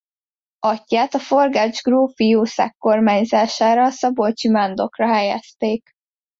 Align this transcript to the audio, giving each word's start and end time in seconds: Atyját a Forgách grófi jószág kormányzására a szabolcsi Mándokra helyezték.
Atyját 0.59 1.13
a 1.13 1.19
Forgách 1.19 1.81
grófi 1.83 2.27
jószág 2.27 2.75
kormányzására 2.77 3.83
a 3.85 3.89
szabolcsi 3.89 4.49
Mándokra 4.49 5.13
helyezték. 5.13 5.89